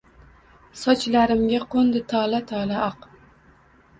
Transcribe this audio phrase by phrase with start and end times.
[0.83, 3.07] Sochlarimga qo’ndi tola-tola oq.